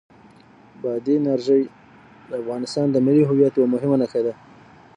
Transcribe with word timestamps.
بادي 0.81 1.13
انرژي 1.19 1.61
د 2.29 2.31
افغانستان 2.41 2.87
د 2.91 2.97
ملي 3.05 3.23
هویت 3.29 3.53
یوه 3.57 3.69
مهمه 3.73 3.97
نښه 4.01 4.21
ده. 4.25 4.33